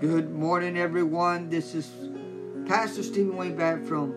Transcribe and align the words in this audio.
Good 0.00 0.30
morning, 0.30 0.76
everyone. 0.76 1.48
This 1.48 1.74
is 1.74 1.90
Pastor 2.66 3.02
Stephen 3.02 3.34
Wayne 3.34 3.56
back 3.56 3.82
from 3.82 4.14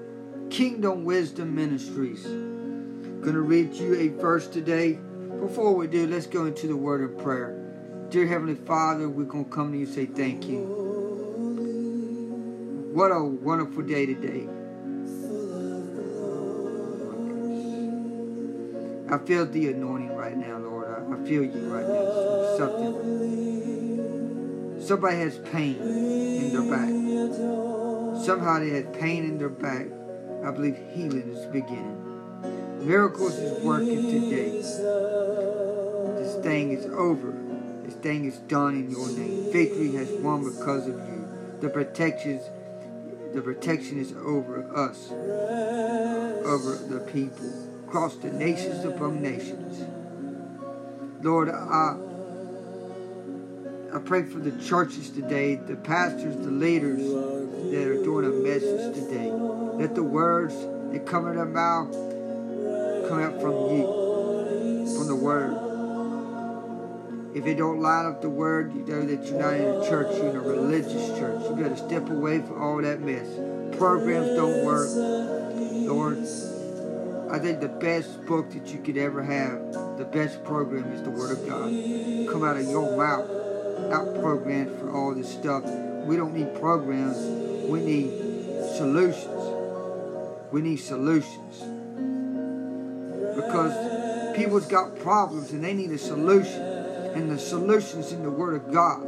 Kingdom 0.50 1.06
Wisdom 1.06 1.56
Ministries. 1.56 2.22
Gonna 2.24 3.40
read 3.40 3.74
you 3.76 3.96
a 3.96 4.10
verse 4.10 4.48
today. 4.48 5.00
Before 5.40 5.74
we 5.74 5.88
do, 5.88 6.06
let's 6.06 6.28
go 6.28 6.48
into 6.48 6.68
the 6.68 6.76
word 6.76 7.02
of 7.02 7.18
prayer. 7.18 7.56
Dear 8.10 8.28
Heavenly 8.28 8.56
Father, 8.56 9.08
we're 9.08 9.24
gonna 9.24 9.46
come 9.46 9.72
to 9.72 9.78
you 9.78 9.86
and 9.86 9.96
say 9.96 10.06
thank 10.06 10.50
you. 10.50 10.60
What 12.92 13.12
a 13.14 13.24
wonderful 13.24 13.84
day 13.84 14.06
today. 14.06 14.50
I 19.10 19.18
feel 19.26 19.46
the 19.46 19.70
anointing 19.70 20.14
right 20.14 20.36
now, 20.36 20.58
Lord. 20.58 20.90
I 20.90 21.26
feel 21.26 21.46
you 21.46 21.74
right 21.74 21.88
now. 21.88 22.58
Something. 22.58 23.79
Somebody 24.90 25.18
has 25.18 25.38
pain 25.38 25.76
in 25.80 26.52
their 26.52 26.64
back. 26.64 26.90
Somehow 28.26 28.58
they 28.58 28.72
had 28.72 28.92
pain 28.92 29.24
in 29.24 29.38
their 29.38 29.48
back. 29.48 29.86
I 30.44 30.50
believe 30.50 30.80
healing 30.96 31.30
is 31.30 31.46
beginning. 31.46 32.88
Miracles 32.88 33.36
is 33.36 33.64
working 33.64 34.02
today. 34.02 34.50
This 34.50 36.38
thing 36.42 36.72
is 36.72 36.88
over. 36.88 37.36
This 37.84 37.94
thing 37.98 38.26
is 38.26 38.40
done 38.40 38.74
in 38.74 38.90
your 38.90 39.12
name. 39.12 39.54
Victory 39.54 39.92
has 39.92 40.10
won 40.24 40.44
because 40.44 40.88
of 40.88 40.96
you. 40.96 41.28
The 41.60 41.70
protections, 41.70 42.42
the 43.36 43.44
protection 43.44 44.00
is 44.00 44.14
over 44.14 44.76
us, 44.76 45.12
over 45.12 46.80
the 46.88 47.02
people, 47.14 47.86
across 47.88 48.16
the 48.16 48.32
nations 48.32 48.84
above 48.86 49.14
nations. 49.14 49.84
Lord, 51.22 51.50
I 51.52 52.09
I 53.92 53.98
pray 53.98 54.22
for 54.22 54.38
the 54.38 54.52
churches 54.64 55.10
today, 55.10 55.56
the 55.56 55.76
pastors, 55.76 56.36
the 56.38 56.52
leaders 56.52 57.02
that 57.72 57.88
are 57.88 58.04
doing 58.04 58.26
a 58.26 58.30
message 58.30 58.94
today. 58.94 59.32
Let 59.32 59.96
the 59.96 60.04
words 60.04 60.54
that 60.92 61.08
come 61.08 61.26
out 61.26 61.30
of 61.30 61.36
their 61.38 61.46
mouth 61.46 61.92
come 63.10 63.20
out 63.20 63.42
from 63.42 63.54
you, 63.76 64.96
from 64.96 65.08
the 65.08 65.16
word. 65.16 65.56
If 67.36 67.48
it 67.48 67.56
don't 67.56 67.82
line 67.82 68.06
up 68.06 68.22
the 68.22 68.30
word, 68.30 68.76
you 68.76 68.86
know 68.86 69.04
that 69.04 69.26
you're 69.26 69.40
not 69.40 69.56
in 69.56 69.66
a 69.66 69.90
church, 69.90 70.16
you're 70.18 70.30
in 70.30 70.36
a 70.36 70.42
religious 70.42 71.08
church. 71.18 71.42
You 71.50 71.56
gotta 71.64 71.78
step 71.78 72.10
away 72.10 72.40
from 72.40 72.62
all 72.62 72.80
that 72.84 73.02
mess. 73.02 73.28
Programs 73.76 74.36
don't 74.36 74.66
work. 74.66 74.90
Lord, 75.88 76.20
I 77.32 77.40
think 77.40 77.60
the 77.60 77.76
best 77.80 78.24
book 78.28 78.52
that 78.52 78.68
you 78.68 78.80
could 78.80 78.98
ever 78.98 79.24
have, 79.24 79.98
the 79.98 80.08
best 80.12 80.44
program 80.44 80.92
is 80.92 81.02
the 81.02 81.10
Word 81.10 81.32
of 81.32 81.48
God. 81.48 81.72
Come 82.32 82.44
out 82.44 82.58
of 82.58 82.68
your 82.68 82.96
mouth 82.96 83.39
out 83.92 84.20
programs 84.20 84.80
for 84.80 84.92
all 84.92 85.14
this 85.14 85.32
stuff. 85.32 85.64
We 86.06 86.16
don't 86.16 86.34
need 86.34 86.60
programs. 86.60 87.18
We 87.70 87.82
need 87.82 88.12
solutions. 88.78 89.44
We 90.52 90.62
need 90.62 90.78
solutions. 90.78 91.60
Because 93.36 94.36
people's 94.36 94.68
got 94.68 94.98
problems 95.00 95.52
and 95.52 95.64
they 95.64 95.74
need 95.74 95.92
a 95.92 95.98
solution. 95.98 96.62
And 97.16 97.32
the 97.32 97.40
solution's 97.40 98.12
in 98.12 98.24
the 98.24 98.32
Word 98.32 98.56
of 98.56 98.72
God. 98.74 99.02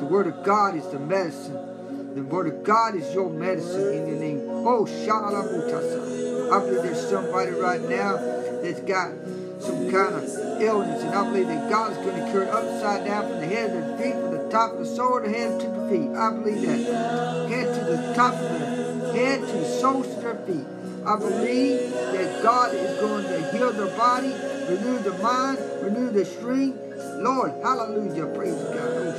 The 0.00 0.06
Word 0.06 0.26
of 0.26 0.44
God 0.44 0.76
is 0.76 0.86
the 0.88 0.98
medicine. 0.98 2.14
The 2.14 2.22
Word 2.22 2.46
of 2.46 2.64
God 2.64 2.94
is 2.94 3.12
your 3.14 3.30
medicine 3.30 3.94
in 3.94 4.06
your 4.06 4.18
name. 4.18 4.40
Oh, 4.48 4.84
Shalabutasa. 4.84 6.52
I 6.52 6.58
believe 6.58 6.82
there's 6.82 7.08
somebody 7.08 7.52
right 7.52 7.80
now 7.80 8.16
that's 8.62 8.80
got 8.80 9.12
some 9.60 9.90
kind 9.90 10.14
of 10.14 10.41
illness. 10.62 11.02
And 11.02 11.14
I 11.14 11.24
believe 11.24 11.48
that 11.48 11.68
God 11.70 11.92
is 11.92 11.98
going 11.98 12.16
to 12.22 12.30
cure 12.30 12.42
it 12.44 12.48
upside 12.48 13.04
down 13.04 13.28
from 13.28 13.40
the 13.40 13.46
head 13.46 13.72
to 13.72 13.80
the 13.80 13.96
feet, 13.98 14.14
from 14.14 14.30
the 14.32 14.48
top 14.50 14.72
of 14.72 14.78
the 14.78 14.86
sole 14.86 15.18
of 15.18 15.24
the 15.24 15.30
head 15.30 15.60
to 15.60 15.66
the 15.66 15.88
feet. 15.88 16.10
I 16.16 16.30
believe 16.30 16.62
that. 16.66 17.48
Head 17.50 17.74
to 17.74 17.80
the 17.84 18.14
top 18.14 18.34
of 18.34 18.40
the 18.40 18.82
head 19.12 19.40
to 19.40 19.46
the 19.46 19.64
soles 19.64 20.06
of 20.06 20.22
their 20.22 20.36
feet. 20.46 20.66
I 21.04 21.16
believe 21.18 21.90
that 21.90 22.42
God 22.42 22.74
is 22.74 23.00
going 23.00 23.24
to 23.24 23.50
heal 23.50 23.72
their 23.72 23.96
body, 23.96 24.32
renew 24.68 24.98
the 25.00 25.12
mind, 25.18 25.58
renew 25.82 26.10
the 26.10 26.24
strength. 26.24 26.78
Lord, 27.18 27.52
hallelujah, 27.62 28.26
praise 28.26 28.54
God. 28.54 29.16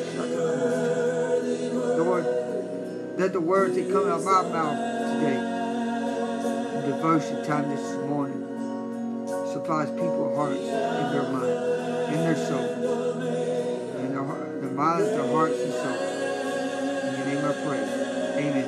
Oh, 1.75 1.95
Lord, 1.97 2.25
let 3.19 3.33
the 3.33 3.41
words 3.41 3.75
that 3.75 3.91
come 3.91 4.07
out 4.07 4.19
of 4.19 4.25
my 4.25 4.41
mouth 4.43 4.77
today, 5.19 5.39
in 6.77 6.81
devotion 6.89 7.43
time 7.45 7.69
this 7.69 7.95
morning, 8.07 8.42
supplies 9.63 9.89
people's 9.91 10.35
hearts 10.35 10.59
and 10.59 11.13
their 11.15 11.23
mind, 11.31 11.45
and 11.45 12.19
their 12.19 12.35
soul, 12.35 12.67
and 13.95 14.11
their, 14.11 14.25
their 14.59 14.71
minds, 14.71 15.07
their 15.07 15.25
hearts, 15.27 15.57
and 15.57 15.71
souls. 15.71 16.01
In 17.07 17.15
your 17.15 17.27
name 17.27 17.45
I 17.45 17.53
pray. 17.63 17.83
Amen. 18.43 18.67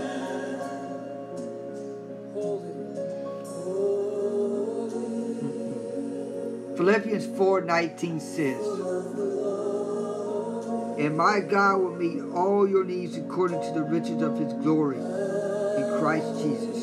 Philippians 6.78 7.27
4:19 7.27 8.22
says, 8.22 8.66
And 10.97 11.17
my 11.17 11.41
God 11.41 11.81
will 11.81 11.95
meet 11.95 12.22
all 12.33 12.66
your 12.69 12.85
needs 12.85 13.17
according 13.17 13.59
to 13.59 13.72
the 13.73 13.83
riches 13.83 14.22
of 14.22 14.39
his 14.39 14.53
glory 14.53 15.00
in 15.00 16.00
Christ 16.00 16.41
Jesus. 16.41 16.75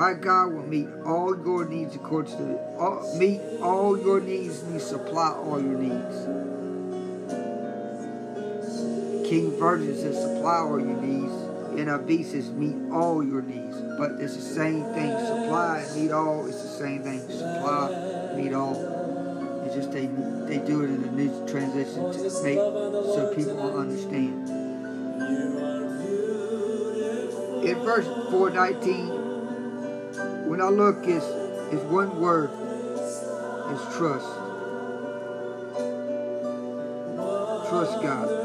My 0.00 0.14
God 0.14 0.54
will 0.54 0.66
meet 0.66 0.88
all 1.04 1.36
your 1.44 1.66
needs 1.66 1.94
according 1.94 2.34
to 2.38 2.58
all, 2.78 3.18
meet 3.18 3.38
all 3.60 3.98
your 3.98 4.18
needs 4.18 4.62
and 4.62 4.80
supply 4.80 5.28
all 5.32 5.60
your 5.60 5.76
needs. 5.76 6.16
King 9.28 9.58
Virgin 9.58 9.94
says 9.94 10.16
supply 10.16 10.60
all 10.60 10.80
your 10.80 10.96
needs. 11.02 11.30
NIV 11.76 12.24
says 12.24 12.50
meet 12.50 12.76
all 12.90 13.22
your 13.22 13.42
needs. 13.42 13.76
But 13.98 14.12
it's 14.12 14.36
the 14.36 14.40
same 14.40 14.84
thing. 14.94 15.10
Supply 15.10 15.84
and 15.86 16.02
meet 16.02 16.12
all 16.12 16.46
It's 16.46 16.62
the 16.62 16.68
same 16.68 17.02
thing. 17.02 17.20
Supply, 17.28 18.32
meet 18.38 18.54
all. 18.54 18.72
It's 19.66 19.74
just 19.74 19.92
they 19.92 20.06
they 20.48 20.64
do 20.66 20.82
it 20.82 20.88
in 20.88 21.04
a 21.04 21.12
new 21.12 21.46
transition 21.46 22.10
to 22.10 22.42
make 22.42 22.56
so 22.56 23.34
people 23.36 23.56
will 23.56 23.78
understand. 23.78 24.48
In 27.68 27.78
verse 27.84 28.06
419, 28.30 29.19
when 30.50 30.60
I 30.60 30.68
look 30.68 31.06
it's, 31.06 31.24
is 31.72 31.80
one 31.84 32.20
word 32.20 32.50
It's 33.70 33.96
trust. 33.96 34.26
Trust 37.68 38.02
God. 38.02 38.40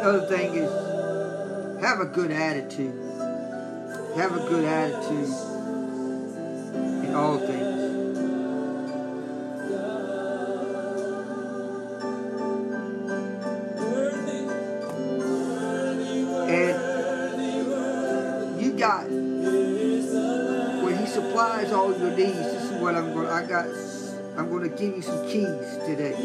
Another 0.00 0.26
thing 0.26 0.54
is 0.54 1.80
have 1.80 2.00
a 2.00 2.06
good 2.06 2.32
attitude. 2.32 3.27
Have 4.16 4.36
a 4.36 4.40
good 4.48 4.64
attitude 4.64 5.28
in 7.04 7.14
all 7.14 7.38
things. 7.38 7.66
And 16.50 16.74
you 18.60 18.72
got 18.72 19.08
when 20.82 20.98
he 20.98 21.06
supplies 21.06 21.72
all 21.72 21.96
your 21.96 22.10
needs, 22.10 22.32
this 22.32 22.64
is 22.64 22.70
what 22.80 22.94
I'm 22.94 23.14
going 23.14 23.28
I 23.28 23.46
got 23.46 23.66
I'm 24.36 24.50
going 24.50 24.62
to 24.62 24.76
give 24.76 24.96
you 24.96 25.02
some 25.02 25.24
keys 25.26 25.78
today 25.86 26.16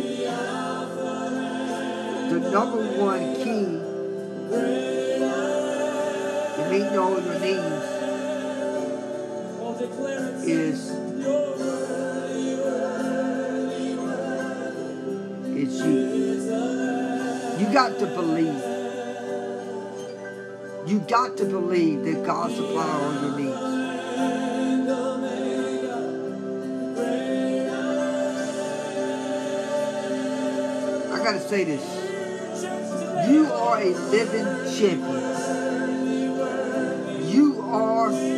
the 2.34 2.40
number 2.50 2.82
one 3.00 3.36
key 3.44 3.78
to 6.64 6.70
meeting 6.70 6.98
all 6.98 7.20
your 7.22 7.40
needs 7.40 8.04
is 10.46 10.92
it's 15.56 15.80
you. 15.80 15.94
You 17.60 17.74
got 17.74 17.98
to 18.00 18.06
believe. 18.08 18.62
You 20.86 21.00
got 21.08 21.38
to 21.38 21.46
believe 21.46 22.04
that 22.04 22.26
God 22.26 22.52
supplies 22.52 22.90
all 22.90 23.14
your 23.22 23.38
needs. 23.40 23.58
I 31.12 31.24
gotta 31.24 31.40
say 31.40 31.64
this. 31.64 31.84
You 33.30 33.46
are 33.46 33.80
a 33.80 33.90
living 34.12 34.46
champion. 34.78 35.63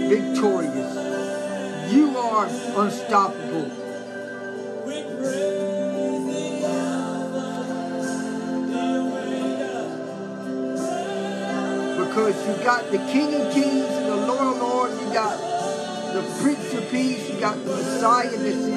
Victorious. 0.07 1.92
You 1.92 2.18
are 2.18 2.46
unstoppable. 2.46 3.72
Because 11.98 12.36
you 12.48 12.54
got 12.63 12.92
the 12.92 12.98
King 13.12 13.34
of 13.34 13.52
Kings 13.52 13.90
and 13.90 14.06
the 14.06 14.16
Lord 14.16 14.56
of 14.56 14.62
Lords, 14.62 15.02
you 15.02 15.12
got 15.12 15.38
the 16.13 16.22
Prince 16.42 16.74
of 16.74 16.90
Peace, 16.92 17.30
you 17.30 17.40
got 17.40 17.56
the 17.66 17.72
Messiah 17.72 18.30
that's 18.30 18.44
in 18.44 18.74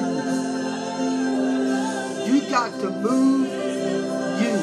you. 2.27 2.33
You 2.33 2.49
got 2.49 2.71
to 2.81 2.89
move 2.89 3.47
you. 4.41 4.57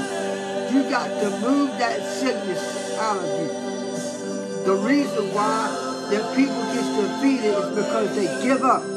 You 0.74 0.82
got 0.90 1.08
to 1.08 1.30
move 1.40 1.70
that 1.78 2.02
sickness 2.02 2.98
out 2.98 3.18
of 3.18 3.40
you. 3.40 3.48
The 4.64 4.74
reason 4.74 5.32
why 5.32 5.85
that 6.10 6.36
people 6.36 6.62
get 6.72 6.86
defeated 6.96 7.54
is 7.54 7.74
because 7.74 8.14
they 8.14 8.26
give 8.42 8.62
up. 8.62 8.95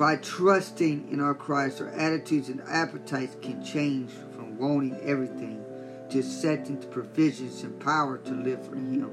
By 0.00 0.16
trusting 0.16 1.12
in 1.12 1.20
our 1.20 1.34
Christ, 1.34 1.82
our 1.82 1.90
attitudes 1.90 2.48
and 2.48 2.62
appetites 2.62 3.36
can 3.42 3.62
change 3.62 4.10
from 4.34 4.56
wanting 4.56 4.98
everything 5.02 5.62
to 6.08 6.20
accepting 6.20 6.80
the 6.80 6.86
provisions 6.86 7.62
and 7.64 7.78
power 7.78 8.16
to 8.16 8.30
live 8.30 8.66
for 8.66 8.76
Him. 8.76 9.10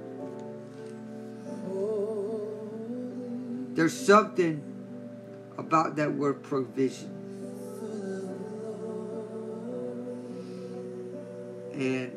There's 3.75 3.99
something 3.99 4.63
about 5.57 5.97
that 5.97 6.13
word 6.13 6.41
provision. 6.41 7.11
And 11.73 12.13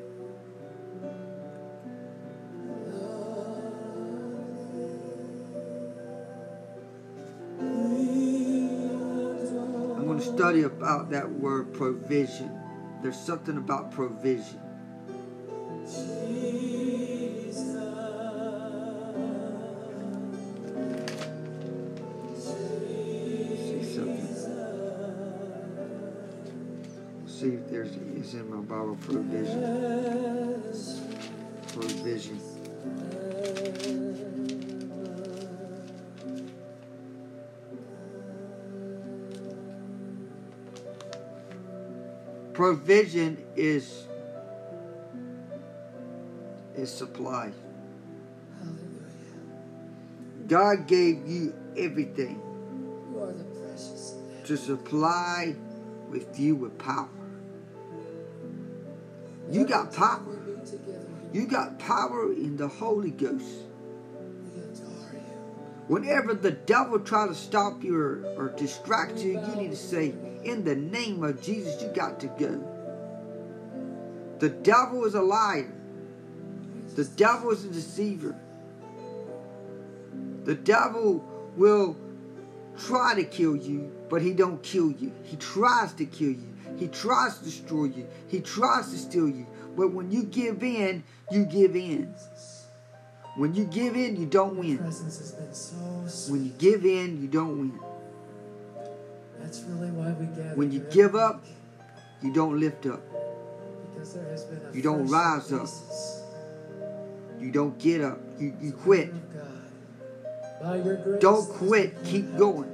Study 10.21 10.63
about 10.63 11.11
that 11.11 11.31
word 11.31 11.73
provision. 11.73 12.51
There's 13.03 13.19
something 13.19 13.57
about 13.57 13.91
provision. 13.91 14.61
see 27.41 27.55
if 27.55 27.71
there's 27.71 27.97
is 27.97 28.35
in 28.35 28.51
my 28.51 28.61
Bible 28.61 28.99
provision. 29.01 29.63
Provision. 31.73 32.39
Provision 42.61 43.43
is 43.57 44.07
is 46.75 46.93
supply. 46.93 47.53
God 50.47 50.87
gave 50.87 51.27
you 51.27 51.55
everything 51.79 52.39
to 54.45 54.59
supply 54.59 55.57
with 56.11 56.39
you 56.39 56.55
with 56.55 56.77
power. 56.77 57.09
You 59.51 59.65
got 59.65 59.95
power. 59.95 60.39
You 61.33 61.47
got 61.47 61.79
power 61.79 62.31
in 62.31 62.59
the 62.59 62.69
Holy 62.69 63.13
Ghost. 63.13 63.70
Whenever 65.91 66.35
the 66.35 66.53
devil 66.53 67.01
try 67.01 67.27
to 67.27 67.35
stop 67.35 67.83
you 67.83 67.97
or, 67.97 68.23
or 68.37 68.55
distract 68.57 69.19
you, 69.19 69.33
you 69.33 69.57
need 69.57 69.73
to 69.73 69.77
say, 69.77 70.15
in 70.45 70.63
the 70.63 70.77
name 70.77 71.25
of 71.25 71.43
Jesus, 71.43 71.83
you 71.83 71.89
got 71.89 72.21
to 72.21 72.29
go. 72.29 72.63
The 74.39 74.51
devil 74.51 75.05
is 75.05 75.17
a 75.17 75.21
liar. 75.21 75.75
The 76.95 77.07
devil 77.07 77.51
is 77.51 77.65
a 77.65 77.71
deceiver. 77.71 78.37
The 80.45 80.55
devil 80.55 81.25
will 81.57 81.97
try 82.79 83.17
to 83.17 83.25
kill 83.25 83.57
you, 83.57 83.91
but 84.09 84.23
he 84.23 84.33
don't 84.33 84.63
kill 84.63 84.93
you. 84.93 85.11
He 85.25 85.37
tries 85.39 85.93
to 85.95 86.07
kill 86.07 86.31
you. 86.31 86.55
He 86.79 86.87
tries 86.87 87.39
to 87.39 87.45
destroy 87.45 87.87
you. 87.87 88.07
He 88.29 88.39
tries 88.39 88.93
to 88.93 88.97
steal 88.97 89.29
you. 89.29 89.45
But 89.77 89.93
when 89.93 90.13
you 90.13 90.23
give 90.23 90.63
in, 90.63 91.03
you 91.33 91.45
give 91.47 91.75
in. 91.75 92.15
When 93.37 93.55
you 93.55 93.65
give 93.65 93.95
in, 93.97 94.17
you 94.17 94.27
don't 94.27 94.57
win. 94.57 94.79
When 94.79 96.45
you 96.45 96.51
give 96.59 96.85
in, 96.85 97.23
you 97.23 97.29
don't 97.29 97.59
win. 97.59 97.81
That's 99.39 99.63
really 99.69 99.91
why 99.91 100.13
we 100.13 100.27
gather. 100.27 100.55
When 100.57 100.73
you 100.73 100.81
give 100.91 101.15
up, 101.15 101.45
you 102.23 102.33
don't 102.33 102.59
lift 102.59 102.87
up. 102.87 103.01
Because 103.93 104.15
there 104.15 104.25
has 104.29 104.45
been 104.45 104.61
a 104.71 104.77
You 104.77 104.83
don't 104.83 105.07
rise 105.07 105.53
up. 105.53 105.69
You 107.41 107.51
don't 107.51 107.79
get 107.79 108.03
up. 108.03 108.19
You, 108.39 108.55
you 108.61 108.73
quit. 108.73 109.13
By 110.61 110.77
your 110.77 110.97
grace, 110.97 111.23
Don't 111.23 111.49
quit. 111.49 112.05
Keep 112.05 112.37
going. 112.37 112.69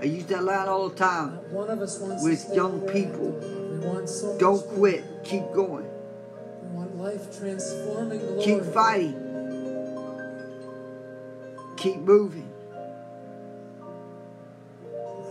I 0.00 0.04
use 0.04 0.26
that 0.26 0.44
line 0.44 0.68
all 0.68 0.88
the 0.88 0.94
time. 0.94 1.30
One 1.50 1.70
of 1.70 1.80
us 1.80 1.98
wants 1.98 2.22
With 2.22 2.54
young 2.54 2.82
where 2.82 2.94
we're 2.94 3.00
at, 3.00 3.12
people. 3.12 3.30
We 3.72 3.78
want 3.86 4.08
so 4.08 4.38
Don't 4.38 4.62
quit. 4.76 5.04
Keep 5.24 5.52
going. 5.54 5.86
We 6.62 6.68
want 6.76 6.96
life 6.96 7.38
transforming 7.38 8.18
glory. 8.20 8.44
Keep 8.44 8.62
fighting. 8.74 9.27
Keep 11.78 11.98
moving. 11.98 12.52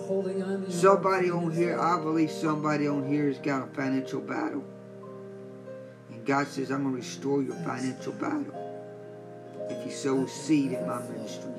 Holding 0.07 0.41
on 0.41 0.71
Somebody 0.71 1.29
on 1.29 1.51
here, 1.51 1.77
I 1.77 1.99
believe 1.99 2.31
somebody 2.31 2.87
on 2.87 3.05
here 3.05 3.27
has 3.27 3.37
got 3.37 3.63
a 3.63 3.67
financial 3.67 4.21
battle. 4.21 4.63
And 6.09 6.25
God 6.25 6.47
says, 6.47 6.71
I'm 6.71 6.83
going 6.83 6.95
to 6.95 7.01
restore 7.01 7.43
your 7.43 7.55
financial 7.55 8.13
battle 8.13 8.55
if 9.69 9.85
you 9.85 9.91
sow 9.91 10.23
a 10.23 10.29
seed 10.29 10.71
in 10.71 10.87
my 10.87 11.01
ministry. 11.01 11.51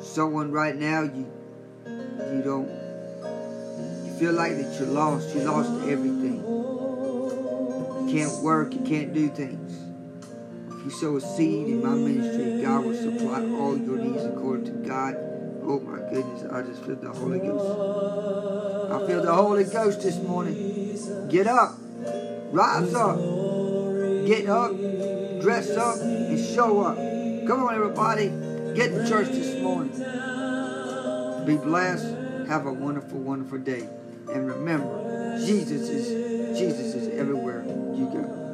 Someone 0.00 0.50
right 0.50 0.74
now, 0.74 1.02
you 1.02 1.30
you 1.86 2.42
don't, 2.42 2.68
you 4.04 4.12
feel 4.18 4.32
like 4.32 4.56
that 4.56 4.76
you're 4.80 4.88
lost. 4.88 5.32
You 5.36 5.42
lost 5.42 5.70
everything. 5.88 6.42
You 6.44 8.08
can't 8.10 8.42
work. 8.42 8.74
You 8.74 8.80
can't 8.80 9.14
do 9.14 9.28
things. 9.28 9.87
If 10.78 10.84
you 10.84 10.90
sow 10.92 11.16
a 11.16 11.20
seed 11.20 11.66
in 11.66 11.82
my 11.82 11.90
ministry, 11.90 12.62
God 12.62 12.84
will 12.84 12.94
supply 12.94 13.40
all 13.58 13.76
your 13.76 13.98
needs 13.98 14.24
according 14.24 14.66
to 14.66 14.88
God. 14.88 15.16
Oh 15.64 15.80
my 15.80 15.98
goodness, 16.08 16.44
I 16.52 16.62
just 16.62 16.84
feel 16.84 16.94
the 16.94 17.10
Holy 17.10 17.40
Ghost. 17.40 18.92
I 18.92 19.06
feel 19.08 19.22
the 19.24 19.34
Holy 19.34 19.64
Ghost 19.64 20.02
this 20.02 20.18
morning. 20.18 20.54
Get 21.28 21.48
up. 21.48 21.74
Rise 22.52 22.94
up. 22.94 23.16
Get 24.24 24.48
up. 24.48 24.70
Dress 25.42 25.70
up 25.70 25.96
and 26.00 26.38
show 26.54 26.80
up. 26.82 26.96
Come 27.48 27.64
on, 27.64 27.74
everybody. 27.74 28.28
Get 28.76 28.90
to 28.90 29.08
church 29.08 29.30
this 29.30 29.60
morning. 29.60 29.92
Be 31.44 31.56
blessed. 31.56 32.06
Have 32.46 32.66
a 32.66 32.72
wonderful, 32.72 33.18
wonderful 33.18 33.58
day. 33.58 33.88
And 34.32 34.46
remember, 34.46 35.40
Jesus 35.44 35.88
is 35.88 36.56
Jesus 36.56 36.94
is 36.94 37.08
everywhere 37.18 37.64
you 37.66 38.06
go. 38.12 38.47